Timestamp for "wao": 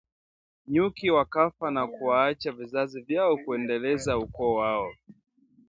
4.55-4.93